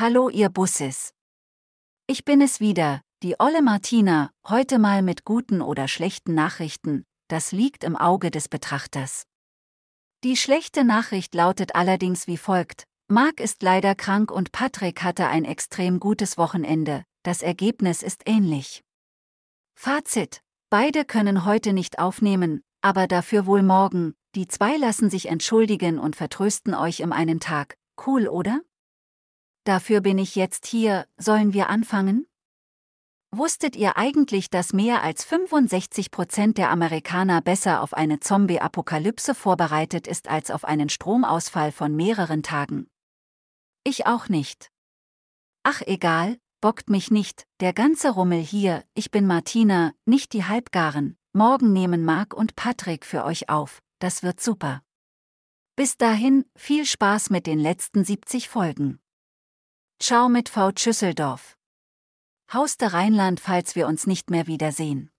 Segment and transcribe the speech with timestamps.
[0.00, 1.12] Hallo ihr Busses.
[2.06, 7.50] Ich bin es wieder, die Olle Martina, heute mal mit guten oder schlechten Nachrichten, das
[7.50, 9.24] liegt im Auge des Betrachters.
[10.22, 12.84] Die schlechte Nachricht lautet allerdings wie folgt.
[13.08, 18.84] Mark ist leider krank und Patrick hatte ein extrem gutes Wochenende, das Ergebnis ist ähnlich.
[19.74, 20.42] Fazit.
[20.70, 26.14] Beide können heute nicht aufnehmen, aber dafür wohl morgen, die zwei lassen sich entschuldigen und
[26.14, 27.74] vertrösten euch im einen Tag.
[28.06, 28.60] Cool, oder?
[29.68, 32.26] Dafür bin ich jetzt hier, sollen wir anfangen?
[33.30, 40.06] Wusstet ihr eigentlich, dass mehr als 65 Prozent der Amerikaner besser auf eine Zombie-Apokalypse vorbereitet
[40.06, 42.88] ist als auf einen Stromausfall von mehreren Tagen?
[43.84, 44.70] Ich auch nicht.
[45.64, 51.18] Ach egal, bockt mich nicht, der ganze Rummel hier, ich bin Martina, nicht die Halbgaren,
[51.34, 54.80] morgen nehmen Marc und Patrick für euch auf, das wird super.
[55.76, 58.98] Bis dahin, viel Spaß mit den letzten 70 Folgen.
[60.00, 60.70] Ciao mit V.
[60.78, 61.56] Schüsseldorf.
[62.52, 65.10] Haus der Rheinland, falls wir uns nicht mehr wiedersehen.